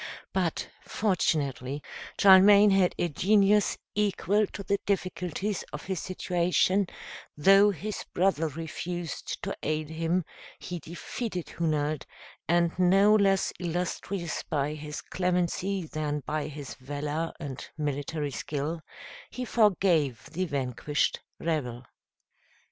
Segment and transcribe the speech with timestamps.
[0.33, 1.83] But fortunately,
[2.17, 6.87] Charlemagne had a genius equal to the difficulties of his situation;
[7.37, 10.25] though his brother refused to aid him,
[10.57, 12.07] he defeated Hunald;
[12.47, 18.81] and no less illustrious by his clemency than by his valor and military skill,
[19.29, 21.85] he forgave the vanquished rebel.